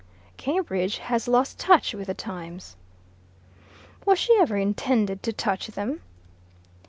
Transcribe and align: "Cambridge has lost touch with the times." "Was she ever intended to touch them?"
"Cambridge 0.35 0.97
has 0.97 1.27
lost 1.27 1.59
touch 1.59 1.93
with 1.93 2.07
the 2.07 2.15
times." 2.15 2.75
"Was 4.03 4.17
she 4.17 4.35
ever 4.41 4.57
intended 4.57 5.21
to 5.21 5.31
touch 5.31 5.67
them?" 5.67 6.01